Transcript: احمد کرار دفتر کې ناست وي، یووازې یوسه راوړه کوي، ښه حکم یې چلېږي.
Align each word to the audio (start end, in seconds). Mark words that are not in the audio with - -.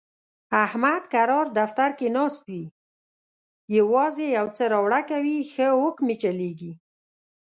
احمد 0.65 1.03
کرار 1.13 1.45
دفتر 1.59 1.89
کې 1.99 2.07
ناست 2.15 2.41
وي، 2.49 2.63
یووازې 3.77 4.25
یوسه 4.37 4.65
راوړه 4.73 5.01
کوي، 5.11 5.37
ښه 5.51 5.67
حکم 5.81 6.05
یې 6.11 6.15
چلېږي. 6.23 6.71